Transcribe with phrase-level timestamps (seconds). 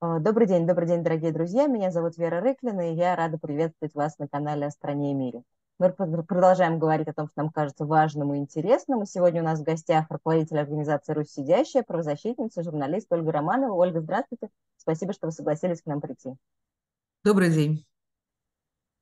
[0.00, 1.66] Э, добрый день, добрый день, дорогие друзья.
[1.66, 5.42] Меня зовут Вера Рыклина, и я рада приветствовать вас на канале «О стране и мире».
[5.80, 9.02] Мы продолжаем говорить о том, что нам кажется важным и интересным.
[9.02, 13.74] И сегодня у нас в гостях руководитель организации «Русь сидящая», правозащитница, журналист Ольга Романова.
[13.74, 14.50] Ольга, здравствуйте.
[14.76, 16.36] Спасибо, что вы согласились к нам прийти.
[17.24, 17.84] Добрый день.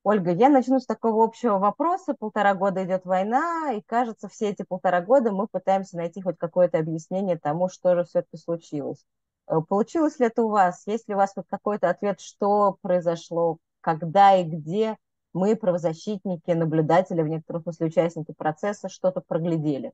[0.03, 2.15] Ольга, я начну с такого общего вопроса.
[2.19, 6.79] Полтора года идет война, и кажется, все эти полтора года мы пытаемся найти хоть какое-то
[6.79, 9.05] объяснение тому, что же все-таки случилось.
[9.49, 10.87] Э, получилось ли это у вас?
[10.87, 14.97] Есть ли у вас какой-то ответ, что произошло, когда и где
[15.33, 19.93] мы, правозащитники, наблюдатели, в некотором смысле участники процесса, что-то проглядели?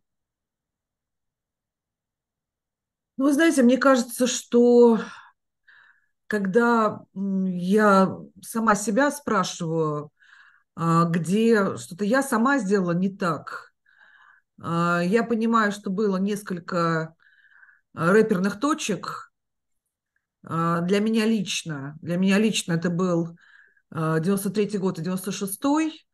[3.16, 4.98] Ну, вы знаете, мне кажется, что
[6.26, 10.10] когда я сама себя спрашиваю,
[10.74, 13.74] а, где что-то я сама сделала не так,
[14.58, 17.14] а, я понимаю, что было несколько
[17.94, 19.31] а, рэперных точек,
[20.42, 23.36] для меня лично, для меня лично это был
[23.92, 26.04] 93 а, год и 96-й,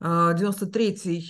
[0.00, 1.26] 93-й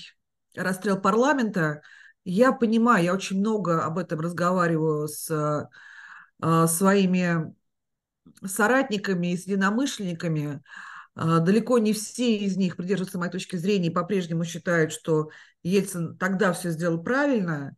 [0.57, 1.83] а, расстрел парламента.
[2.25, 5.69] Я понимаю, я очень много об этом разговариваю с
[6.39, 7.55] своими
[8.45, 10.63] соратниками и с единомышленниками.
[11.15, 15.31] Далеко не все из них придерживаются моей точки зрения и по-прежнему считают, что
[15.63, 17.77] Ельцин тогда все сделал правильно.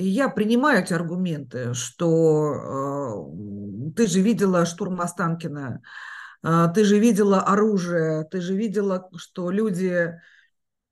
[0.00, 3.32] Я принимаю эти аргументы, что
[3.90, 5.82] э, ты же видела штурм Останкина,
[6.44, 10.14] э, ты же видела оружие, ты же видела, что люди э,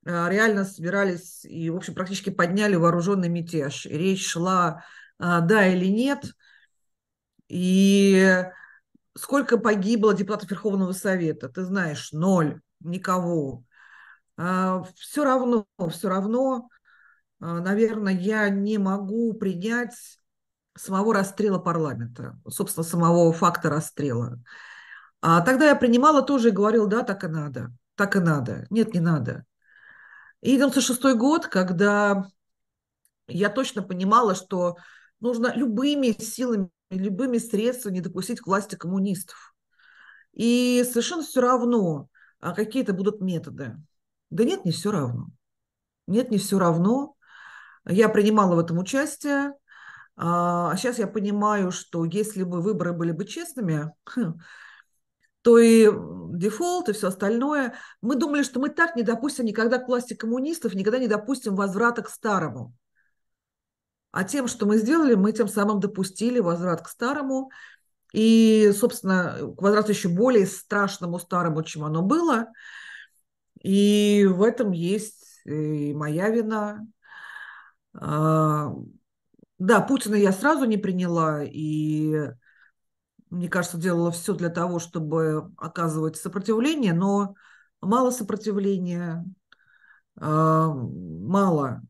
[0.05, 3.87] реально собирались и, в общем, практически подняли вооруженный мятеж.
[3.87, 4.83] И речь шла,
[5.21, 6.25] э, да или нет.
[7.47, 8.43] И
[9.17, 11.49] сколько погибло депутатов Верховного Совета?
[11.49, 13.63] Ты знаешь, ноль, никого.
[14.37, 16.76] Э, все равно, все равно а,
[17.41, 19.95] наверное, я не могу принять
[20.77, 24.39] самого расстрела парламента, собственно, самого факта расстрела.
[25.21, 28.67] А тогда я принимала тоже и говорила, да, так и надо, так и надо.
[28.71, 29.45] Нет, не надо.
[30.41, 32.27] И 96 год, когда
[33.27, 34.77] я точно понимала, что
[35.21, 39.55] нужно любыми силами, любыми средствами не допустить к власти коммунистов.
[40.33, 42.09] И совершенно все равно,
[42.39, 43.77] а какие это будут методы.
[44.31, 45.29] Да нет, не все равно.
[46.07, 47.16] Нет, не все равно.
[47.89, 49.53] Я принимала в этом участие.
[50.17, 53.93] А сейчас я понимаю, что если бы выборы были бы честными,
[55.43, 55.89] то и
[56.33, 57.75] дефолт, и все остальное.
[58.01, 62.03] Мы думали, что мы так не допустим никогда к власти коммунистов, никогда не допустим возврата
[62.03, 62.75] к старому.
[64.11, 67.51] А тем, что мы сделали, мы тем самым допустили возврат к старому.
[68.13, 72.47] И, собственно, к возврату еще более страшному старому, чем оно было.
[73.63, 76.96] И в этом есть и моя вина, а,
[78.01, 82.31] да, Путина я сразу не приняла, и,
[83.31, 87.35] мне кажется, делала все для того, чтобы оказывать сопротивление, но
[87.81, 89.25] мало сопротивления,
[90.19, 91.83] а, мало.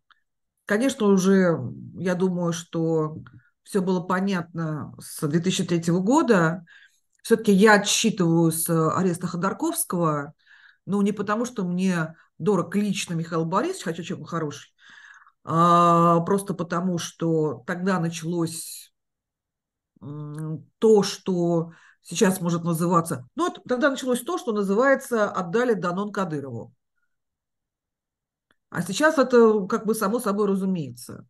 [0.64, 1.58] Конечно, уже,
[1.94, 3.18] я думаю, что
[3.62, 6.64] все было понятно с 2003 года.
[7.22, 10.34] Все-таки я отсчитываю с ареста Ходорковского,
[10.86, 14.75] ну, не потому, что мне дорог лично Михаил Борисович, хотя человек хороший, а,
[15.46, 18.92] просто потому, что тогда началось
[20.00, 23.28] то, что сейчас может называться...
[23.36, 26.72] Ну, вот тогда началось то, что называется «отдали Данон Кадырову».
[28.70, 31.26] А сейчас это как бы само собой разумеется.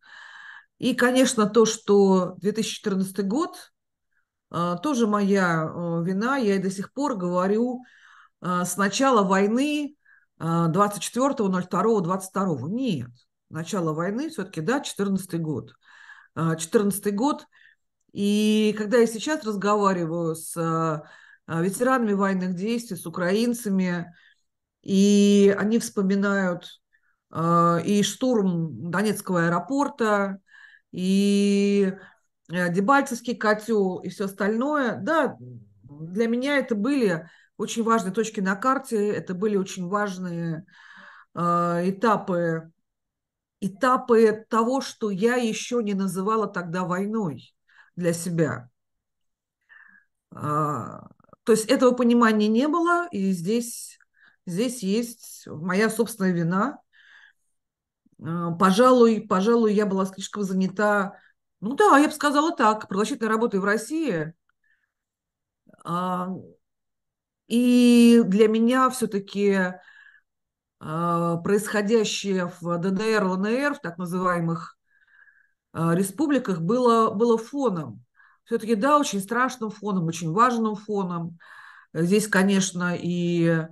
[0.79, 3.71] И, конечно, то, что 2014 год,
[4.49, 7.83] а, тоже моя а, вина, я и до сих пор говорю
[8.39, 9.95] с начала войны
[10.39, 12.69] 24.02.22.
[12.69, 13.09] Нет,
[13.49, 15.73] начала войны, все-таки, да, 14 год.
[16.35, 17.45] 14 год.
[18.11, 24.13] И когда я сейчас разговариваю с а, ветеранами военных действий, с украинцами,
[24.81, 26.81] и они вспоминают
[27.31, 30.39] а, и штурм Донецкого аэропорта,
[30.91, 31.93] и
[32.49, 35.35] Дебальцевский котел, и все остальное, да,
[35.83, 40.65] для меня это были очень важные точки на карте, это были очень важные
[41.35, 42.71] этапы
[43.59, 47.53] этапы того, что я еще не называла тогда войной
[47.95, 48.69] для себя.
[50.31, 51.09] А,
[51.43, 53.99] то есть этого понимания не было, и здесь,
[54.45, 56.79] здесь есть моя собственная вина.
[58.23, 61.19] А, пожалуй, пожалуй, я была слишком занята,
[61.59, 64.33] ну да, я бы сказала так, продолжительной работой в России.
[65.83, 66.29] А,
[67.47, 69.73] и для меня все-таки
[70.79, 74.77] происходящее в ДНР, ЛНР, в так называемых
[75.73, 78.03] а, республиках, было, было фоном.
[78.43, 81.39] все-таки, да, очень страшным фоном, очень важным фоном.
[81.93, 83.67] Здесь, конечно, и э,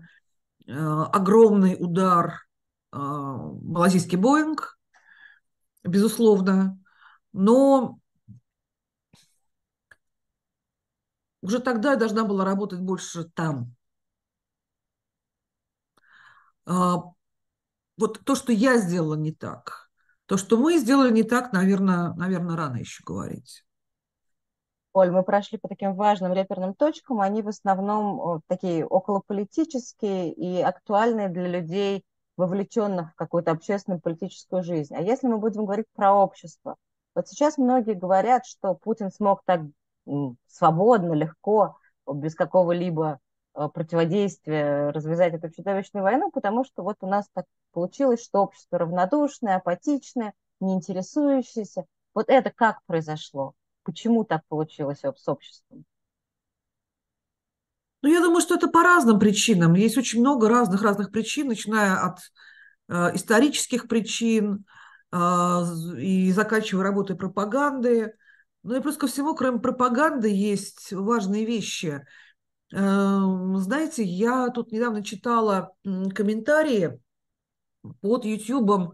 [0.67, 2.41] огромный удар
[2.91, 4.77] малазийский Боинг,
[5.83, 6.79] безусловно,
[7.33, 7.99] но
[11.41, 13.74] уже тогда я должна была работать больше там.
[16.65, 17.11] А,
[17.97, 19.89] вот то, что я сделала не так,
[20.25, 23.63] то, что мы сделали не так, наверное, наверное, рано еще говорить.
[24.93, 31.27] Оль, мы прошли по таким важным реперным точкам, они в основном такие околополитические и актуальные
[31.29, 32.05] для людей,
[32.37, 34.95] вовлеченных в какую-то общественную политическую жизнь.
[34.95, 36.75] А если мы будем говорить про общество,
[37.13, 39.61] вот сейчас многие говорят, что Путин смог так
[40.47, 41.77] свободно, легко,
[42.07, 43.19] без какого-либо
[43.73, 49.57] противодействия развязать эту чудовищную войну, потому что вот у нас так получилось, что общество равнодушное,
[49.57, 51.85] апатичное, не интересующееся.
[52.13, 53.53] Вот это как произошло?
[53.83, 55.85] Почему так получилось с обществом?
[58.01, 59.73] Ну, я думаю, что это по разным причинам.
[59.73, 62.19] Есть очень много разных-разных причин, начиная от
[62.87, 64.65] э, исторических причин
[65.11, 65.17] э,
[65.97, 68.13] и заканчивая работой пропаганды.
[68.61, 72.05] Ну и плюс ко всему, кроме пропаганды, есть важные вещи.
[72.75, 73.19] Э,
[73.59, 76.99] знаете, я тут недавно читала комментарии
[78.01, 78.91] под ютубом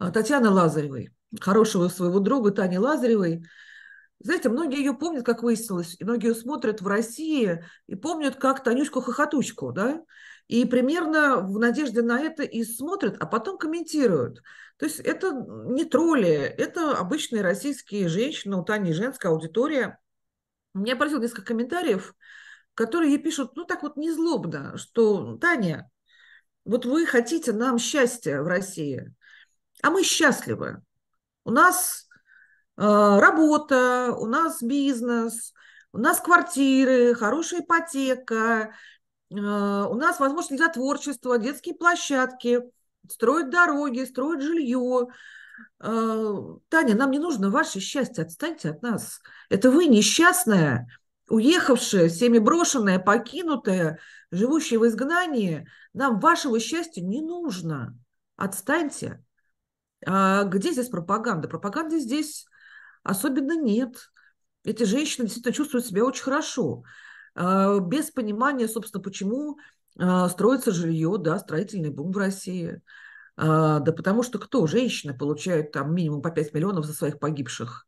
[0.00, 3.44] э, Татьяны Лазаревой, хорошего своего друга Тани Лазаревой,
[4.22, 8.62] знаете, многие ее помнят, как выяснилось, и многие ее смотрят в России и помнят как
[8.62, 10.02] Танюшку-хохотучку, да,
[10.46, 14.42] и примерно в надежде на это и смотрят, а потом комментируют.
[14.76, 19.98] То есть это не тролли, это обычные российские женщины, у Тани женская аудитория.
[20.74, 22.14] Мне поразило несколько комментариев,
[22.84, 25.90] которые ей пишут, ну так вот незлобно, что Таня,
[26.64, 29.14] вот вы хотите нам счастья в России,
[29.82, 30.82] а мы счастливы.
[31.44, 32.10] У нас
[32.80, 35.52] Э, работа, у нас бизнес,
[35.92, 38.74] у нас квартиры, хорошая ипотека,
[39.30, 42.62] э, у нас возможность для творчества, детские площадки,
[43.06, 45.08] строить дороги, строить жилье.
[45.78, 46.34] Э,
[46.70, 49.20] Таня, нам не нужно ваше счастье, отстаньте от нас.
[49.50, 50.88] Это вы несчастная,
[51.30, 53.98] уехавшая, всеми брошенная, покинутая,
[54.30, 55.66] живущая в изгнании.
[55.94, 57.96] Нам вашего счастья не нужно.
[58.36, 59.24] Отстаньте.
[60.06, 61.48] А где здесь пропаганда?
[61.48, 62.46] Пропаганда здесь
[63.02, 64.10] Особенно нет.
[64.64, 66.82] Эти женщины действительно чувствуют себя очень хорошо,
[67.34, 69.58] а, без понимания, собственно, почему
[69.98, 72.82] а, строится жилье, да, строительный бум в России.
[73.36, 74.66] А, да потому что кто?
[74.66, 77.86] Женщины получают там минимум по 5 миллионов за своих погибших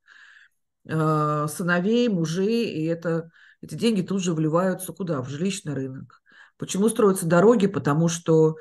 [0.87, 3.31] сыновей, мужей, и это,
[3.61, 5.23] эти деньги тут же вливаются куда?
[5.23, 6.23] В жилищный рынок.
[6.57, 7.67] Почему строятся дороги?
[7.67, 8.57] Потому что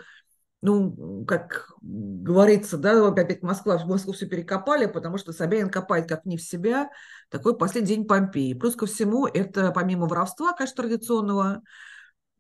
[0.62, 6.26] ну, как говорится, да, опять Москва, в Москву все перекопали, потому что Собянин копает как
[6.26, 6.90] не в себя,
[7.30, 8.54] такой последний день Помпеи.
[8.54, 11.62] Плюс ко всему, это помимо воровства, конечно, традиционного,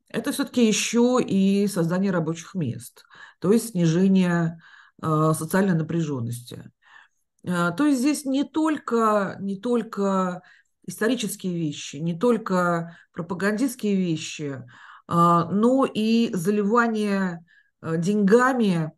[0.08, 3.06] это все-таки еще и создание рабочих мест,
[3.40, 4.60] то есть снижение
[5.02, 6.72] э, социальной напряженности.
[7.44, 10.42] Э, то есть здесь не только, не только
[10.86, 14.64] исторические вещи, не только пропагандистские вещи, э,
[15.08, 17.44] но и заливание
[17.82, 18.92] Э, деньгами,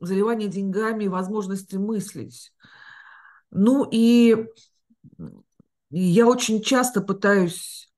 [0.00, 2.52] заливание деньгами возможности мыслить.
[3.50, 4.46] Ну и
[5.90, 7.92] я очень часто пытаюсь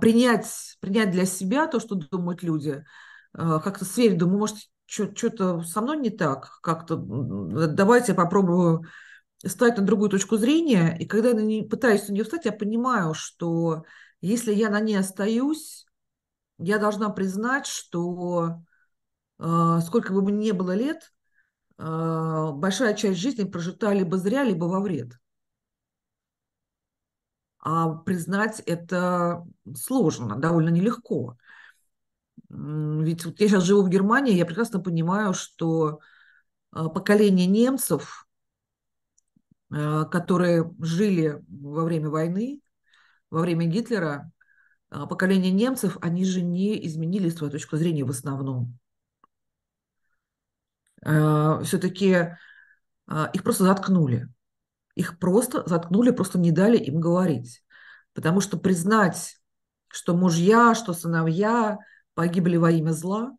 [0.00, 2.84] принять, принять для себя то, что думают люди,
[3.32, 4.56] как-то сверить, думаю, может,
[4.88, 8.86] что-то со мной не так, как-то давайте я попробую
[9.44, 13.84] стать на другую точку зрения, и когда я пытаюсь на нее встать, я понимаю, что
[14.20, 15.86] если я на ней остаюсь,
[16.58, 18.62] я должна признать, что
[19.38, 21.12] а, сколько бы мне было лет,
[21.76, 25.12] а, большая часть жизни прожита либо зря, либо во вред.
[27.60, 31.36] А признать это сложно, довольно нелегко.
[32.50, 36.00] Ведь вот я сейчас живу в Германии, я прекрасно понимаю, что
[36.70, 38.26] а, поколение немцев,
[39.70, 42.62] которые жили во время войны,
[43.28, 44.32] во время Гитлера,
[44.88, 48.78] поколение немцев, они же не изменили свою точку зрения в основном.
[51.04, 52.36] Э, все-таки
[53.08, 54.28] э, их просто заткнули.
[54.94, 57.64] Их просто заткнули, просто не дали им говорить.
[58.14, 59.40] Потому что признать,
[59.88, 61.78] что мужья, что сыновья
[62.18, 63.30] погибли во имя зла,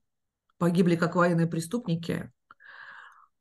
[0.57, 2.31] погибли как военные преступники,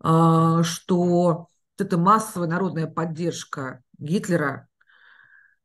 [0.02, 1.46] э, что
[1.78, 4.66] эта массовая народная поддержка Гитлера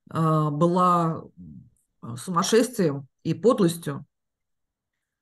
[0.07, 1.23] была
[2.17, 4.05] сумасшествием и подлостью,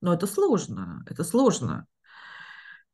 [0.02, 1.88] но это сложно, это сложно.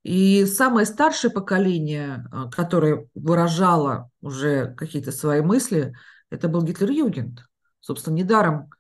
[0.03, 5.95] И самое старшее поколение, а, которое выражало уже какие-то свои мысли,
[6.29, 7.39] это был Гитлер-Югент.
[7.79, 8.76] Собственно, недаром а,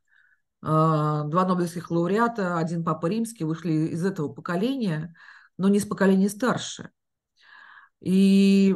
[0.67, 5.15] два нобелевских лауреата, один папа римский, вышли из этого поколения,
[5.57, 6.91] но не из поколения старше.
[8.01, 8.75] И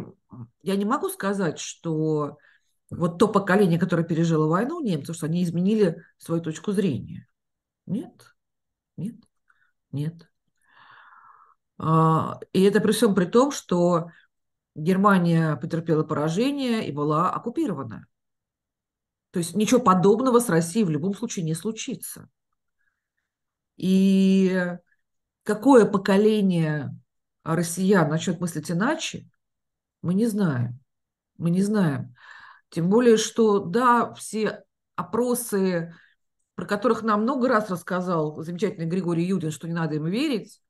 [0.62, 2.38] я не могу сказать, что
[2.90, 7.28] вот то поколение, которое пережило войну, немцы, что они изменили свою точку зрения.
[7.86, 8.36] Нет,
[8.96, 9.16] нет,
[9.92, 10.32] нет.
[11.78, 14.12] А, и это при всем при том, что
[14.76, 18.08] Германия потерпела поражение и была оккупирована.
[19.32, 22.30] То есть ничего подобного с Россией в любом случае не случится.
[23.78, 24.76] И
[25.44, 26.96] какое поколение
[27.44, 29.28] россиян начнет мыслить иначе,
[30.02, 30.80] мы не знаем.
[31.38, 32.14] Мы не знаем.
[32.70, 34.64] Тем более, что, да, все
[34.96, 35.96] опросы,
[36.56, 40.62] про которых нам много раз рассказал замечательный Григорий Юдин, что не надо им верить,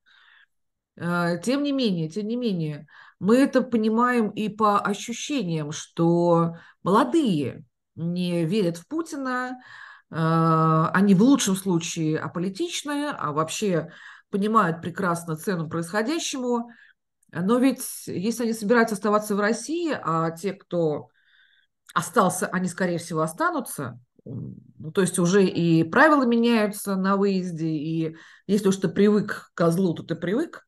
[0.96, 2.86] э, тем не менее, тем не менее,
[3.18, 7.64] мы это понимаем и по ощущениям, что молодые
[7.94, 9.60] не верят в Путина,
[10.10, 13.90] э, они в лучшем случае аполитичные, а вообще
[14.30, 16.70] понимают прекрасно цену происходящему.
[17.32, 21.08] Но ведь если они собираются оставаться в России, а те, кто
[21.94, 28.16] остался, они, скорее всего, останутся, ну, то есть уже и правила меняются на выезде, и
[28.46, 30.66] если уж ты привык к козлу, то ты привык,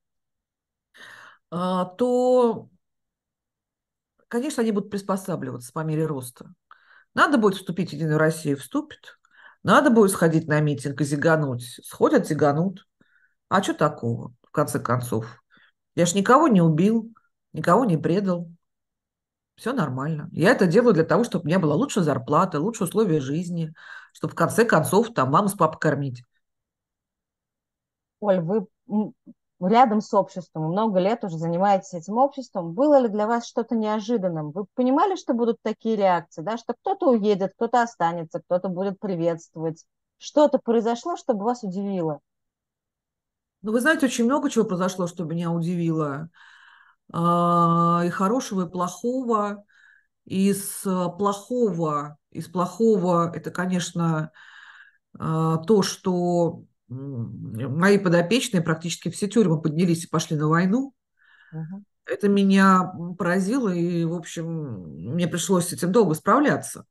[1.50, 2.68] а, то,
[4.28, 6.52] конечно, они будут приспосабливаться по мере роста.
[7.14, 9.18] Надо будет вступить в Единую Россию, вступит.
[9.62, 11.80] Надо будет сходить на митинг и зигануть.
[11.84, 12.86] Сходят, зиганут.
[13.48, 15.42] А что такого, в конце концов?
[15.94, 17.14] Я ж никого не убил,
[17.52, 18.50] никого не предал.
[19.56, 20.28] Все нормально.
[20.32, 23.72] Я это делаю для того, чтобы у меня была лучшая зарплата, лучшие условия жизни,
[24.12, 26.24] чтобы в конце концов там маму с папой кормить.
[28.20, 28.66] Оль, вы
[29.60, 32.72] рядом с обществом, много лет уже занимаетесь этим обществом.
[32.72, 34.50] Было ли для вас что-то неожиданным?
[34.50, 36.56] Вы понимали, что будут такие реакции, да?
[36.56, 39.84] что кто-то уедет, кто-то останется, кто-то будет приветствовать?
[40.18, 42.20] Что-то произошло, чтобы вас удивило?
[43.62, 46.28] Ну, вы знаете, очень много чего произошло, что меня удивило.
[47.12, 49.64] А, и хорошего, и плохого.
[50.24, 54.32] Из плохого, из плохого это, конечно,
[55.18, 60.94] а, то, что мои подопечные практически все тюрьмы поднялись и пошли на войну.
[61.52, 61.84] Угу.
[62.06, 66.84] Это меня поразило, и, в общем, мне пришлось с этим долго справляться.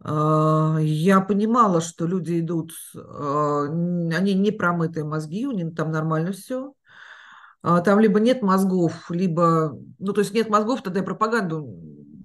[0.00, 6.32] А, я понимала, что люди идут, а, они не промытые мозги, у них там нормально
[6.32, 6.72] все.
[7.62, 11.66] А, там либо нет мозгов, либо, ну, то есть нет мозгов, тогда и пропаганду,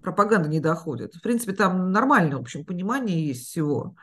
[0.02, 1.16] пропаганда не доходит.
[1.16, 3.96] В принципе, там нормальное, в общем, понимание есть всего.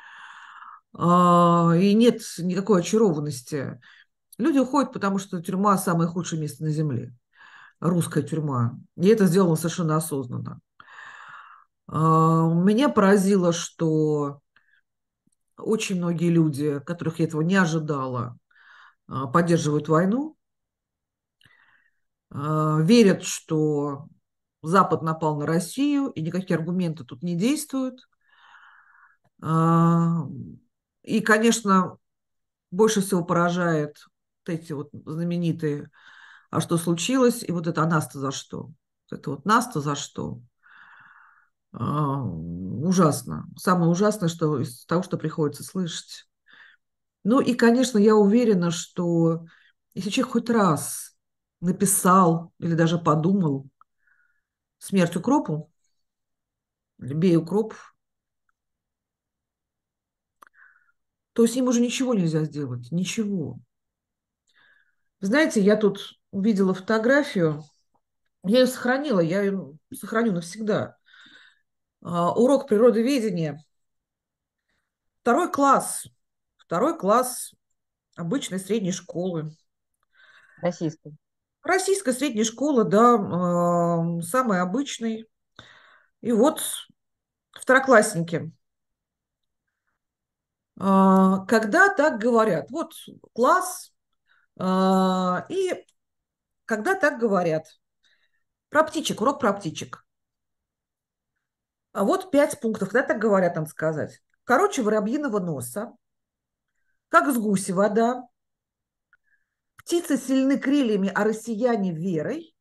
[0.99, 3.81] И нет никакой очарованности.
[4.39, 7.15] Люди уходят, потому что тюрьма– самое худшее место на Земле.
[7.81, 8.79] Русская тюрьма.
[8.97, 10.61] И это сделано совершенно осознанно.
[11.89, 14.41] А, меня поразило, что
[15.57, 18.37] очень многие люди, которых я этого не ожидала,
[19.09, 20.37] а, поддерживают войну,
[22.31, 24.09] а, верят, что
[24.63, 28.01] Запад напал на Россию, и никакие аргументы тут не действуют.
[31.07, 31.99] И, конечно,
[32.71, 33.99] больше всего поражает
[34.47, 35.91] вот эти вот знаменитые
[36.51, 38.71] «А что случилось?» и вот это «А нас-то за что?»
[39.11, 40.41] Это вот «Нас-то за что?»
[41.73, 43.47] А, ужасно.
[43.57, 46.27] Самое ужасное, что из того, что приходится слышать.
[47.25, 49.47] Ну и, конечно, я уверена, что
[49.95, 51.17] если человек хоть раз
[51.61, 53.69] написал или даже подумал
[54.79, 55.71] смерть укропу,
[56.99, 57.96] бей укропов,
[61.37, 62.91] то с ним уже ничего нельзя сделать.
[62.91, 63.59] Ничего.
[65.21, 67.63] Знаете, я тут увидела фотографию,
[68.43, 70.97] я ее сохранила, я ее сохраню навсегда.
[72.01, 73.63] А, урок природоведения.
[75.21, 76.07] Второй класс.
[76.57, 77.53] Второй класс
[78.17, 79.51] обычной средней школы.
[80.63, 81.19] Российской.
[81.63, 85.29] Российская средняя школа, да, самый обычный.
[86.23, 86.63] И вот
[87.53, 88.51] второклассники.
[90.79, 92.93] А, когда так говорят, вот
[93.33, 93.93] класс,
[94.59, 95.87] и
[96.65, 97.67] когда так говорят,
[98.69, 100.05] про птичек, урок про птичек.
[101.93, 104.23] А вот пять пунктов, когда так говорят, надо сказать.
[104.45, 105.95] Короче, воробьиного носа,
[107.09, 108.27] как с гуси вода,
[109.77, 112.55] птицы сильны крыльями, а россияне верой,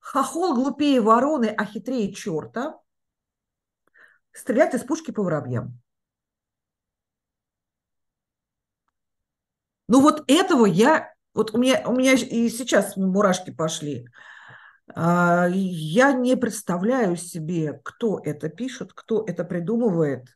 [0.00, 2.78] хохол глупее вороны, а хитрее черта,
[4.32, 5.80] стрелять из пушки по воробьям.
[9.88, 14.08] Ну вот этого я, вот у меня, у меня и сейчас мурашки пошли.
[14.94, 20.26] А, я не представляю себе, кто это пишет, кто это придумывает,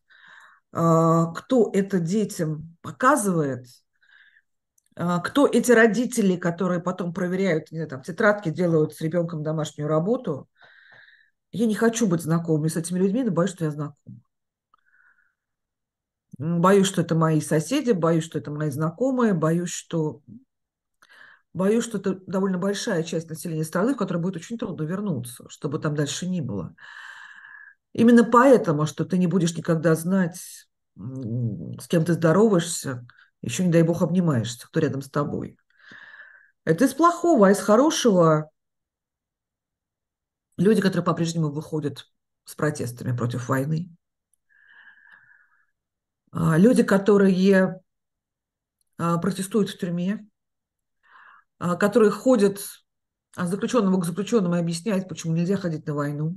[0.72, 3.66] а, кто это детям показывает,
[4.96, 9.88] а, кто эти родители, которые потом проверяют, не знаю, там, тетрадки, делают с ребенком домашнюю
[9.88, 10.48] работу.
[11.52, 14.20] Я не хочу быть знакомой с этими людьми, но боюсь, что я знакома.
[16.38, 20.22] Боюсь, что это мои соседи, боюсь, что это мои знакомые, боюсь, что
[21.52, 25.80] боюсь, что это довольно большая часть населения страны, в которой будет очень трудно вернуться, чтобы
[25.80, 26.76] там дальше не было.
[27.92, 33.04] Именно поэтому, что ты не будешь никогда знать, с кем ты здороваешься,
[33.42, 35.58] еще, не дай бог, обнимаешься, кто рядом с тобой.
[36.64, 38.50] Это из плохого, а из хорошего
[40.56, 42.06] люди, которые по-прежнему выходят
[42.44, 43.90] с протестами против войны,
[46.32, 47.80] люди, которые
[48.98, 50.26] а, протестуют в тюрьме,
[51.58, 52.60] а, которые ходят
[53.36, 56.36] от заключенного к заключенному и объясняют, почему нельзя ходить на войну.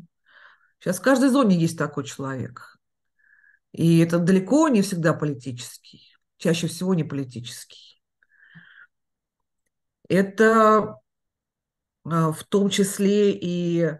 [0.80, 2.78] Сейчас в каждой зоне есть такой человек.
[3.72, 8.02] И это далеко не всегда политический, чаще всего не политический.
[10.08, 10.98] Это
[12.04, 13.92] в том числе и,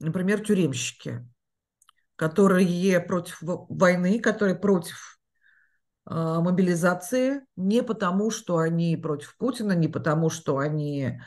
[0.00, 1.24] например, тюремщики,
[2.20, 5.18] которые против войны, которые против
[6.04, 11.18] а, мобилизации не потому, что они против Путина, не потому, что они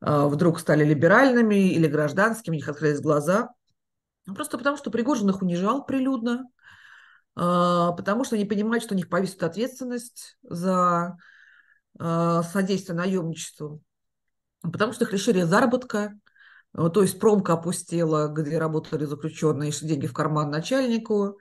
[0.00, 3.50] а, вдруг стали либеральными или гражданскими, них открылись глаза,
[4.26, 6.46] а просто потому, что Пригожин их унижал прилюдно,
[7.34, 11.18] потому что они понимают, что у них повесит ответственность за
[11.98, 13.82] содействие наемничеству,
[14.62, 16.14] потому что их лишили заработка,
[16.74, 21.38] то есть промка опустела, где работали заключенные, шли деньги в карман начальнику,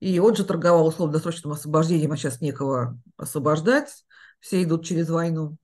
[0.00, 4.04] и он же торговал условно-досрочным освобождением, а сейчас некого освобождать,
[4.40, 5.56] все идут через войну.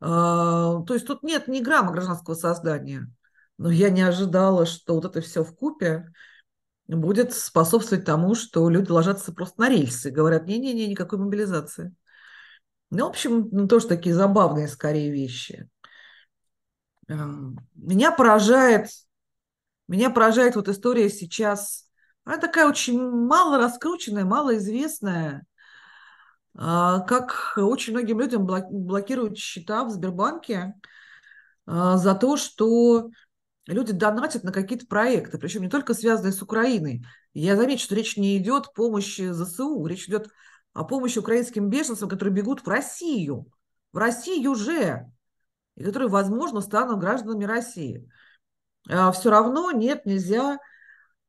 [0.00, 3.08] А, то есть тут нет ни грамма гражданского создания.
[3.56, 6.10] Но я не ожидала, что вот это все в купе
[6.88, 11.94] будет способствовать тому, что люди ложатся просто на рельсы говорят, не-не-не, никакой мобилизации.
[12.90, 15.68] Ну, в общем, ну, тоже такие забавные скорее вещи.
[17.74, 18.88] Меня поражает,
[19.88, 21.88] меня поражает вот история сейчас,
[22.24, 25.44] она такая очень мало раскрученная, малоизвестная,
[26.54, 30.74] а, как очень многим людям блокируют счета в Сбербанке
[31.66, 33.10] а, за то, что
[33.66, 37.04] люди донатят на какие-то проекты, причем не только связанные с Украиной.
[37.32, 40.28] Я замечу, что речь не идет о помощи ЗСУ, речь идет
[40.74, 43.46] о помощи украинским беженцам, которые бегут в Россию.
[43.92, 45.10] В Россию уже
[45.76, 48.08] и которые, возможно, станут гражданами России.
[48.88, 50.58] А, Все равно нет, нельзя.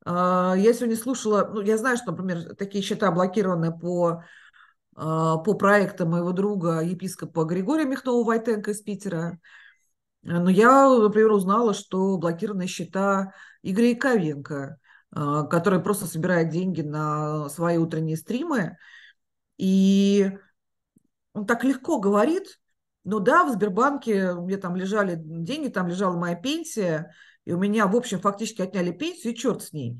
[0.06, 4.24] А, я сегодня слушала, ну, я знаю, что, например, такие счета блокированы по,
[4.96, 9.40] а, по проектам моего друга, епископа Григория Михнова-Войтенко из Питера.
[10.24, 14.78] Но я, например, узнала, что блокированы счета Игоря Яковенко,
[15.12, 18.78] который просто собирает деньги на свои утренние стримы.
[19.58, 20.32] И
[21.34, 22.58] он так легко говорит,
[23.04, 27.14] ну да, в Сбербанке мне там лежали деньги, там лежала моя пенсия,
[27.46, 30.00] и у меня, в общем, фактически отняли пенсию, и черт с ней.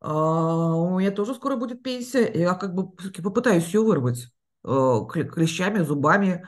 [0.00, 2.90] А, у меня тоже скоро будет пенсия, и я как бы
[3.22, 4.28] попытаюсь ее вырвать
[4.64, 6.46] э, клещами, зубами.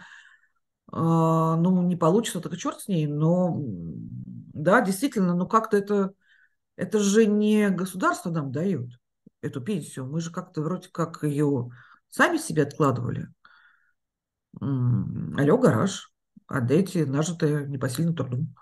[0.93, 3.57] А, ну, не получится, так и черт с ней, но
[4.55, 6.13] да, действительно, ну как-то это,
[6.77, 8.91] это же не государство нам дает
[9.41, 11.71] эту пенсию, мы же как-то вроде как ее
[12.09, 13.29] сами себе откладывали.
[14.61, 16.13] Алло, гараж.
[16.49, 18.55] Отдайте нажитое непосильным трудом.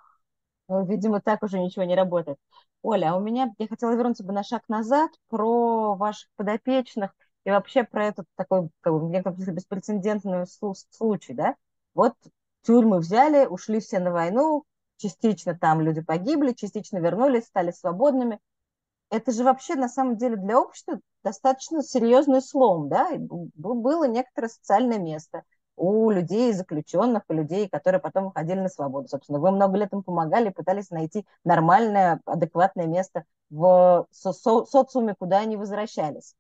[0.69, 2.39] Ну, видимо, так уже ничего не работает.
[2.83, 7.13] Оля, а у меня, я хотела вернуться бы на шаг назад про ваших подопечных
[7.45, 10.45] и вообще про этот такой, как бы, в беспрецедентный
[10.91, 11.55] случай, да?
[11.95, 12.15] Вот
[12.63, 14.65] тюрьмы взяли, ушли все на войну,
[14.97, 18.41] частично там люди погибли, частично вернулись, стали свободными.
[19.09, 23.13] Это же вообще на самом деле для общества достаточно серьезный слом, да?
[23.17, 25.43] Было некоторое социальное место–
[25.77, 29.09] у людей заключенных, у людей, которые потом выходили на свободу.
[29.09, 35.15] Собственно, вы много лет им помогали, пытались найти нормальное, адекватное место в со со социуме,
[35.19, 36.35] куда они возвращались.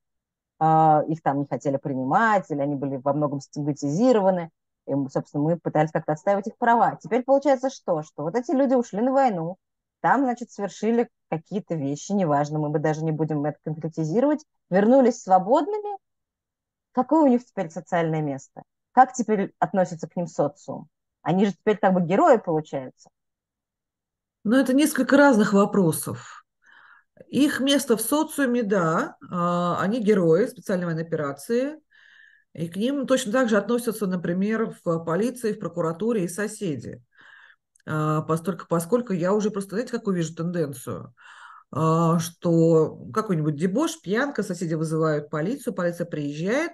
[0.59, 4.51] А, их там не хотели принимать, или они были во многом стигматизированы.
[4.87, 6.97] И, собственно, мы пытались как-то отстаивать их права.
[7.03, 8.03] Теперь получается что?
[8.03, 9.57] Что вот эти люди ушли на войну,
[10.01, 15.99] там, значит, совершили какие-то вещи, неважно, мы бы даже не будем это конкретизировать, вернулись свободными.
[16.93, 18.63] Какое у них теперь социальное место?
[18.97, 20.89] Как теперь относится к ним социум?
[21.21, 23.11] Они же теперь как бы герои, получаются.
[24.43, 26.47] Ну, это несколько разных вопросов.
[27.29, 31.75] Их место в социуме, да, а, они герои специальной военной операции,
[32.55, 37.03] и к ним точно так же относятся, например, в полиции, в прокуратуре и соседи.
[37.87, 41.15] а, постольку, поскольку я уже просто, знаете, какую вижу тенденцию?
[41.71, 46.73] А, что какой-нибудь дебош, пьянка, соседи вызывают полицию, полиция приезжает,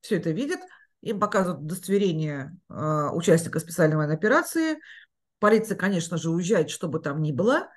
[0.00, 0.58] все это видит,
[1.04, 4.78] им показывают удостоверение а, участника специальной военной операции,
[5.38, 7.68] полиция, конечно же, уезжает, что бы там ни было,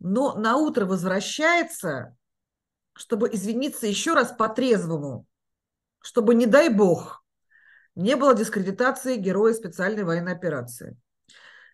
[0.00, 2.16] но на утро возвращается,
[2.92, 5.26] чтобы извиниться еще раз по-трезвому,
[6.02, 7.24] чтобы, не дай бог,
[7.94, 10.98] не было дискредитации героя специальной военной операции.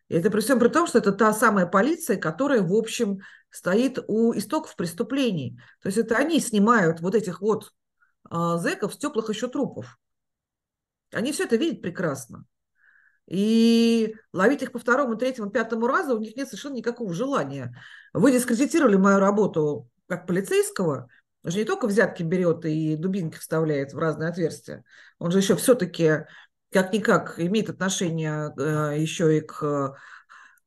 [0.09, 3.99] И это при всем при том, что это та самая полиция, которая, в общем, стоит
[4.09, 5.59] у истоков преступлений.
[5.81, 7.73] То есть это они снимают вот этих вот
[8.31, 9.99] э, зэков с теплых еще трупов.
[11.13, 12.45] Они все это видят прекрасно.
[13.27, 17.77] И ловить их по второму, третьему, пятому разу у них нет совершенно никакого желания.
[18.13, 21.09] Вы дискредитировали мою работу как полицейского,
[21.45, 24.85] он же не только взятки берет и дубинки вставляет в разные отверстия,
[25.19, 26.27] он же еще все-таки
[26.71, 29.95] как-никак имеет отношение э, еще и к э,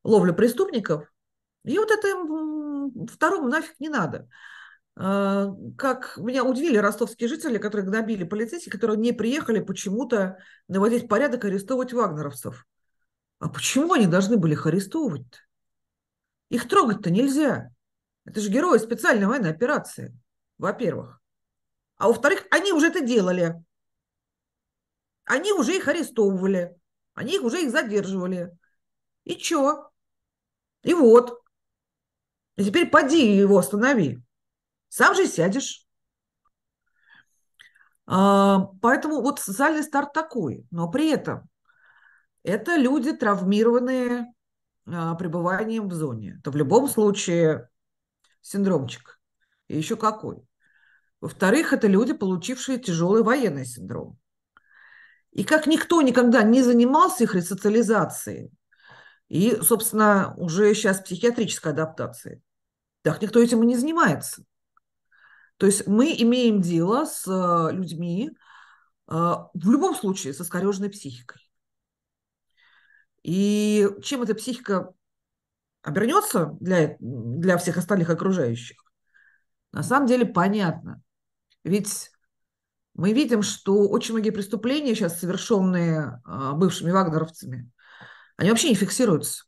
[0.04, 1.08] ловле преступников.
[1.64, 2.08] И вот это
[3.12, 4.28] второму нафиг не надо.
[4.98, 11.44] Э, как меня удивили ростовские жители, которые гнобили полицейских, которые не приехали почему-то наводить порядок
[11.44, 12.66] и арестовывать вагнеровцев.
[13.40, 15.38] А почему они должны были их арестовывать -то?
[16.50, 17.72] Их трогать-то нельзя.
[18.24, 20.18] Это же герои специальной военной операции,
[20.58, 21.22] во-первых.
[21.98, 23.64] А во-вторых, они уже это делали.
[25.26, 26.76] Они уже их арестовывали.
[27.14, 28.58] Они их уже их задерживали.
[29.24, 29.90] И чё?
[30.84, 31.42] И вот.
[32.58, 34.25] И теперь поди его останови.
[34.96, 35.86] Сам же сядешь.
[38.06, 40.66] А, поэтому вот социальный старт такой.
[40.72, 41.50] Но при этом
[42.44, 44.34] это люди, травмированные
[44.86, 46.38] а, пребыванием в зоне.
[46.40, 47.68] Это в любом случае
[48.40, 49.20] синдромчик.
[49.68, 50.38] И еще какой.
[51.20, 54.18] Во-вторых, это люди, получившие тяжелый военный синдром.
[55.32, 58.50] И как никто никогда не занимался их ресоциализацией,
[59.28, 62.42] и, собственно, уже сейчас психиатрической адаптацией,
[63.02, 64.46] так никто этим и не занимается.
[65.58, 68.32] То есть мы имеем дело с э, людьми,
[69.08, 71.42] э, в любом случае, со скореженной психикой.
[73.24, 74.94] И чем эта психика
[75.82, 78.78] обернется для, для всех остальных окружающих,
[79.72, 81.02] на самом деле понятно.
[81.64, 82.12] Ведь
[82.94, 87.72] мы видим, что очень многие преступления сейчас, совершенные э, бывшими вагнеровцами,
[88.38, 89.46] они вообще не фиксируются.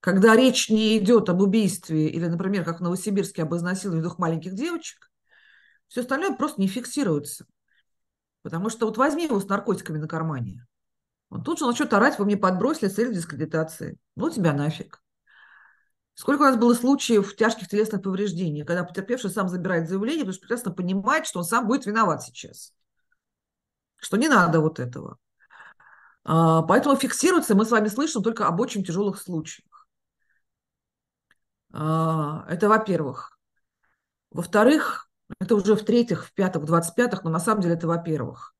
[0.00, 4.54] Когда речь не идет об убийстве или, например, как в Новосибирске об изнасиловании двух маленьких
[4.54, 5.10] девочек,
[5.88, 7.46] все остальное просто не фиксируется.
[8.42, 10.66] Потому что вот возьми его с наркотиками на кармане.
[11.30, 13.98] Он тут же начнет орать, вы мне подбросили цель дискредитации.
[14.14, 15.02] Ну, тебя нафиг.
[16.14, 20.40] Сколько у нас было случаев тяжких телесных повреждений, когда потерпевший сам забирает заявление, потому что
[20.40, 22.72] прекрасно понимает, что он сам будет виноват сейчас.
[23.96, 25.18] Что не надо вот этого.
[26.24, 29.86] А, поэтому фиксируется, мы с вами слышим только об очень тяжелых случаях.
[31.72, 33.38] А, это во-первых.
[34.30, 35.05] Во-вторых,
[35.40, 38.54] это уже в-третьих, в-пятых, в двадцать пятых, но на самом деле это во-первых.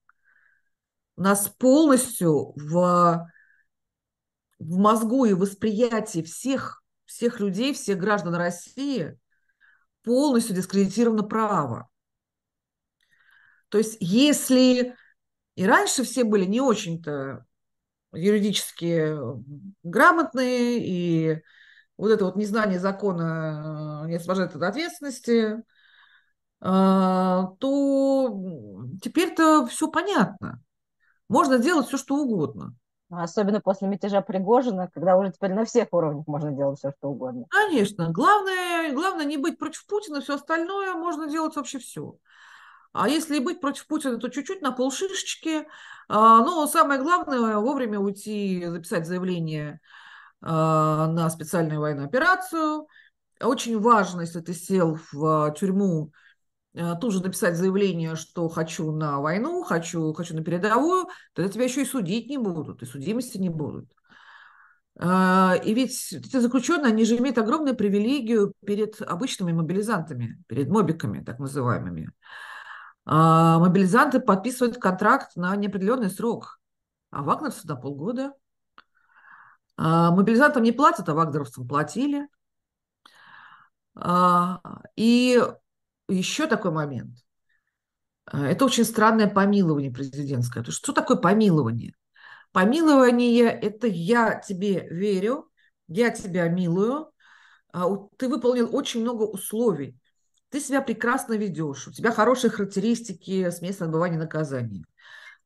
[1.17, 3.31] У нас полностью в,
[4.59, 9.19] в мозгу и восприятии всех, всех людей, всех граждан России
[10.03, 11.89] полностью дискредитировано право.
[13.69, 14.95] То есть если
[15.57, 17.47] и раньше все были не очень-то
[18.13, 19.17] юридически
[19.83, 21.43] грамотные, и
[21.97, 25.63] вот это вот незнание закона не освобождает от ответственности,
[26.61, 28.41] то
[29.03, 30.63] теперь-то все понятно.
[31.29, 32.75] Можно делать все, что угодно.
[33.09, 37.45] Особенно после мятежа Пригожина, когда уже теперь на всех уровнях можно делать все, что угодно.
[37.51, 38.11] Конечно.
[38.11, 42.17] Главное, главное не быть против Путина, все остальное можно делать вообще все.
[42.93, 45.69] А если быть против Путина, то чуть-чуть на полшишечки.
[46.09, 49.81] А, но самое главное, вовремя уйти, записать заявление
[50.41, 52.89] а, на специальную военную операцию.
[53.41, 56.13] Очень важно, если ты сел в тюрьму,
[56.77, 61.65] а, тут же написать заявление, что хочу на войну, хочу, хочу на передовую, тогда тебя
[61.65, 63.91] еще и судить не будут, и судимости не будут.
[64.99, 71.39] И ведь эти заключенные, они же имеют огромную привилегию перед обычными мобилизантами, перед мобиками так
[71.39, 72.11] называемыми.
[73.09, 76.59] А, мобилизанты подписывают контракт на неопределенный срок,
[77.11, 78.33] а вагнерцы на полгода.
[79.77, 82.27] А, мобилизантам не платят, а вагнеровцам платили.
[83.95, 84.61] А,
[84.97, 85.41] и
[86.09, 87.17] еще такой момент.
[88.33, 90.63] Это очень странное помилование президентское.
[90.63, 91.95] То есть, что такое помилование?
[92.53, 95.51] Помилование– это я тебе верю,
[95.89, 97.13] я тебя милую,
[98.17, 99.99] ты выполнил очень много условий
[100.51, 104.85] ты себя прекрасно ведешь, у тебя хорошие характеристики с места отбывания наказания.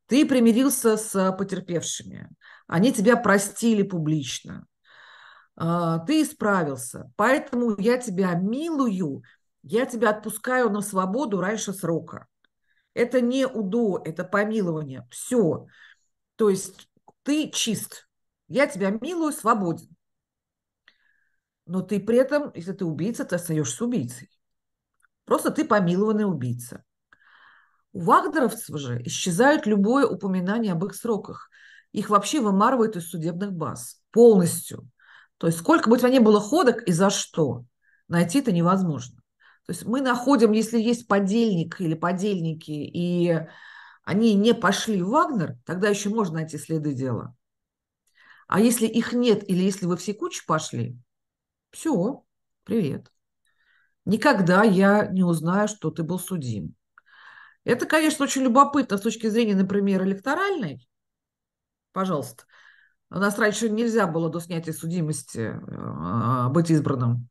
[0.07, 2.29] Ты примирился с потерпевшими,
[2.67, 4.67] они тебя простили публично.
[5.57, 9.23] а, ты исправился, поэтому я тебя милую,
[9.63, 12.27] я тебя отпускаю на свободу раньше срока.
[12.95, 15.07] Это не УДО, это помилование.
[15.11, 15.67] Все.
[16.37, 16.89] То есть
[17.23, 18.09] ты чист.
[18.49, 19.89] Я тебя милую, свободен.
[21.67, 24.29] Но ты при этом, если ты убийца, ты остаешься убийцей.
[25.25, 26.83] Просто ты помилованный убийца.
[27.93, 31.51] У вагнеровцев же исчезает любое упоминание об их сроках.
[31.93, 34.89] Их вообще вымарывают из судебных баз полностью.
[35.39, 37.65] То есть сколько бы у тебя ни было ходок и за что,
[38.09, 39.20] найти это невозможно.
[39.71, 43.47] То есть мы находим, если есть подельник или подельники, и
[44.03, 47.37] они не пошли в Вагнер, тогда еще можно найти следы дела.
[48.49, 50.99] А если их нет, или если вы все кучи пошли,
[51.71, 52.25] все,
[52.65, 53.13] привет.
[54.05, 56.75] Никогда я не узнаю, что ты был судим.
[57.63, 60.85] Это, конечно, очень любопытно с точки зрения, например, электоральной.
[61.93, 62.43] Пожалуйста.
[63.09, 67.29] У нас раньше нельзя было до снятия судимости э, быть избранным.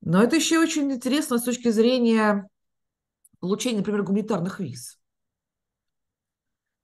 [0.00, 2.48] Но это еще очень интересно с точки зрения
[3.40, 4.98] получения, например, гуманитарных виз.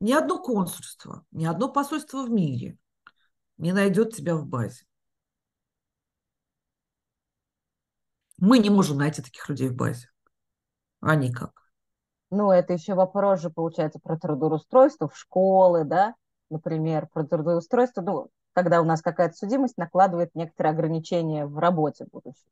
[0.00, 2.76] Ни одно консульство, ни одно посольство в мире
[3.57, 4.85] не найдет тебя в базе.
[8.38, 10.11] Мы не можем найти таких людей в базе.
[11.00, 11.70] Они как?
[12.31, 16.14] Ну, это еще вопрос же, получается, про трудоустройство в школы, да,
[16.50, 22.50] например, про трудоустройство, ну, когда у нас какая-то судимость накладывает некоторые ограничения в работе будущей.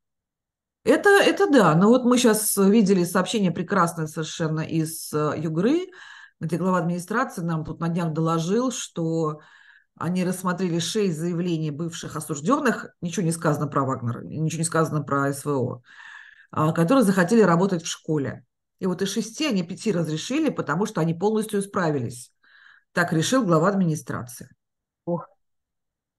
[0.84, 5.86] Это, это да, но вот мы сейчас видели сообщение прекрасное совершенно из э, Югры,
[6.40, 9.40] где глава администрации нам тут на днях доложил, что
[9.96, 15.32] они рассмотрели шесть заявлений бывших осужденных, ничего не сказано про Вагнера, ничего не сказано про
[15.32, 15.82] СВО,
[16.50, 18.44] а, которые захотели работать в школе.
[18.78, 22.30] И вот из шести они пяти разрешили, потому что они полностью справились.
[22.92, 24.50] Так решил глава администрации.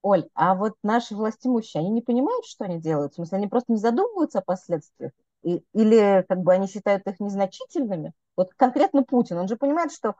[0.05, 3.13] Оль, а вот наши властимущие, они не понимают, что они делают?
[3.13, 5.11] В смысле, они просто не задумываются о последствиях?
[5.41, 8.13] И, или как бы они считают их незначительными?
[8.37, 10.13] Вот конкретно Путин, он же понимает, что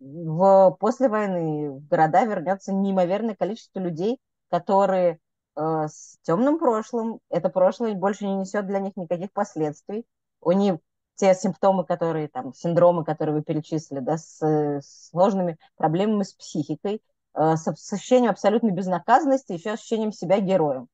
[0.00, 5.18] в, после войны в города вернется неимоверное количество людей, которые
[5.56, 10.06] э, с темным прошлым, это прошлое больше не несет для них никаких последствий.
[10.40, 10.76] У них
[11.16, 16.96] те симптомы, которые там, синдромы, которые вы перечислили, да, с, с сложными проблемами с психикой,
[16.96, 17.00] э,
[17.34, 20.88] с, с ощущением абсолютной безнаказанности, еще ощущением себя героем.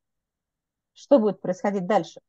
[0.94, 2.20] Что будет происходить дальше?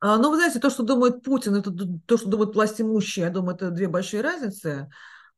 [0.00, 1.72] А, ну, вы знаете, то, что думает Путин, это
[2.06, 4.88] то, что думают власть имущие, я думаю, это две большие разницы.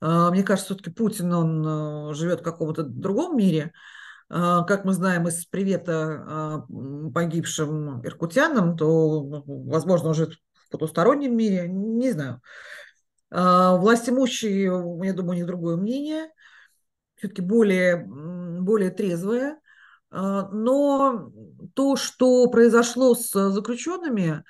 [0.00, 3.72] А, мне кажется, все-таки Путин, он э, живет в каком-то другом мире.
[4.28, 6.64] А, как мы знаем из привета
[7.14, 12.40] погибшим иркутянам, то, возможно, он живет в потустороннем мире, не знаю.
[13.30, 16.30] Власть имущие, я думаю, у них другое мнение,
[17.20, 19.60] все-таки более, более трезвое.
[20.10, 21.30] Но
[21.74, 24.42] то, что произошло с заключенными,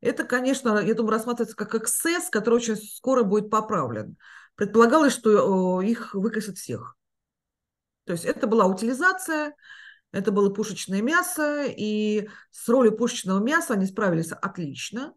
[0.00, 4.16] это, конечно, я думаю, рассматривается как эксцесс, который очень скоро будет поправлен.
[4.56, 6.96] Предполагалось, что их выкосят всех.
[8.04, 9.54] То есть это была утилизация,
[10.12, 15.12] это было пушечное мясо, и с ролью пушечного мяса они справились отлично.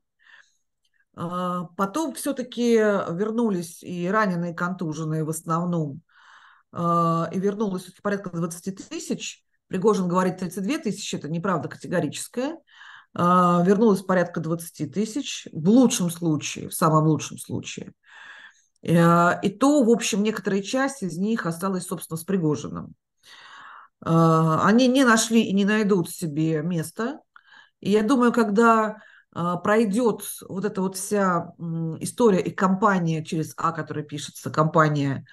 [1.15, 6.08] А, потом все-таки вернулись и раненые, и контуженные в основном, а,
[6.71, 9.43] и вернулось порядка 20 тысяч.
[9.67, 12.57] Пригожин говорит 32 тысячи, это неправда категорическая.
[13.13, 17.93] А, вернулось порядка 20 тысяч, в лучшем случае, в самом лучшем случае.
[18.81, 22.95] Э, и то, в общем, некоторая часть из них осталась, собственно, с Пригожиным.
[24.01, 27.19] А, они не нашли и не найдут себе места.
[27.79, 28.97] И я думаю, когда
[29.33, 31.53] а, пройдет вот эта вот вся
[31.99, 35.25] история и кампания через А, которая пишется, кампания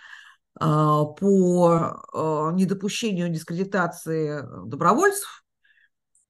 [0.59, 5.45] по недопущению дискредитации добровольцев,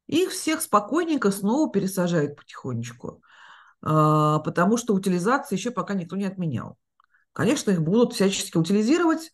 [0.06, 3.22] их всех спокойненько снова пересажают потихонечку,
[3.82, 6.78] а, потому что утилизация еще пока никто не отменял.
[7.32, 9.32] Конечно, их будут всячески утилизировать,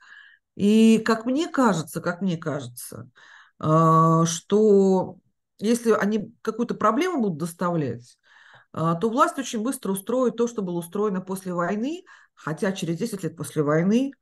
[0.57, 3.11] и как мне кажется, как мне кажется,
[3.59, 5.19] а, что
[5.59, 8.19] если они какую-то проблему будут доставлять,
[8.73, 13.23] а, то власть очень быстро устроит то, что было устроено после войны, хотя через 10
[13.23, 14.13] лет после войны,